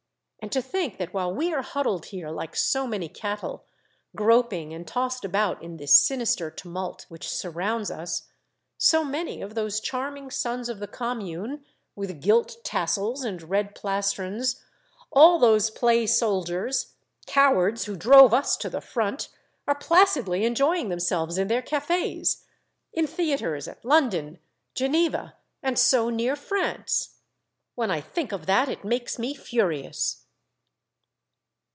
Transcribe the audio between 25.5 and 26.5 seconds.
and so near